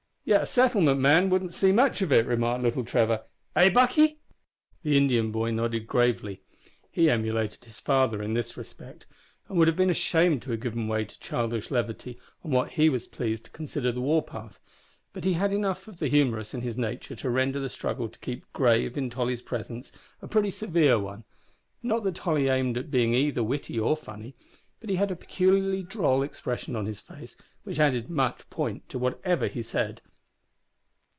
"Yet 0.23 0.43
a 0.43 0.45
settlement 0.45 0.99
man 0.99 1.29
wouldn't 1.31 1.51
see 1.51 1.71
much 1.71 2.03
of 2.03 2.11
it," 2.11 2.27
remarked 2.27 2.63
little 2.63 2.85
Trevor; 2.85 3.23
"eh! 3.55 3.71
Buckie?" 3.71 4.19
The 4.83 4.95
Indian 4.95 5.31
boy 5.31 5.49
nodded 5.49 5.87
gravely. 5.87 6.41
He 6.91 7.09
emulated 7.09 7.65
his 7.65 7.79
father 7.79 8.21
in 8.21 8.35
this 8.35 8.55
respect, 8.55 9.07
and 9.49 9.57
would 9.57 9.67
have 9.67 9.75
been 9.75 9.89
ashamed 9.89 10.43
to 10.43 10.51
have 10.51 10.61
given 10.61 10.87
way 10.87 11.05
to 11.05 11.19
childish 11.19 11.71
levity 11.71 12.19
on 12.43 12.51
what 12.51 12.73
he 12.73 12.87
was 12.87 13.07
pleased 13.07 13.45
to 13.45 13.51
consider 13.51 13.91
the 13.91 13.99
war 13.99 14.21
path, 14.21 14.59
but 15.11 15.23
he 15.25 15.33
had 15.33 15.51
enough 15.51 15.87
of 15.87 15.97
the 15.97 16.07
humorous 16.07 16.53
in 16.53 16.61
his 16.61 16.77
nature 16.77 17.15
to 17.15 17.29
render 17.29 17.59
the 17.59 17.67
struggle 17.67 18.07
to 18.07 18.19
keep 18.19 18.45
grave 18.53 18.95
in 18.97 19.09
Tolly's 19.09 19.41
presence 19.41 19.91
a 20.21 20.27
pretty 20.27 20.51
severe 20.51 20.99
one. 20.99 21.23
Not 21.81 22.03
that 22.03 22.15
Tolly 22.15 22.47
aimed 22.47 22.77
at 22.77 22.91
being 22.91 23.15
either 23.15 23.43
witty 23.43 23.77
or 23.79 23.97
funny, 23.97 24.35
but 24.79 24.91
he 24.91 24.95
had 24.97 25.09
a 25.11 25.15
peculiarly 25.15 25.81
droll 25.81 26.21
expression 26.21 26.75
of 26.75 26.85
face, 26.99 27.35
which 27.63 27.79
added 27.79 28.09
much 28.09 28.47
point 28.51 28.87
to 28.89 28.99
whatever 28.99 29.47
he 29.47 29.63
said. 29.63 29.99